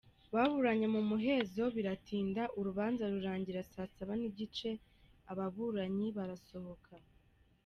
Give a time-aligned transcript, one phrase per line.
[0.33, 4.69] Baburanye mu muhezo biratinda, urubanza rurangira saa saba n’igice
[5.31, 6.93] ababuranyi barasohoka.